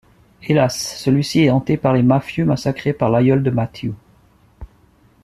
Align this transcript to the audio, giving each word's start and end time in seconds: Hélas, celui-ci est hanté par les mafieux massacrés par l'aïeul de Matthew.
Hélas, 0.41 0.95
celui-ci 0.97 1.41
est 1.41 1.51
hanté 1.51 1.77
par 1.77 1.93
les 1.93 2.01
mafieux 2.01 2.43
massacrés 2.43 2.91
par 2.91 3.11
l'aïeul 3.11 3.43
de 3.43 3.51
Matthew. 3.51 3.91